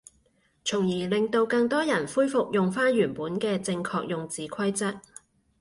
[0.65, 4.99] 從而令到更多人恢復用返原本嘅正確用字規則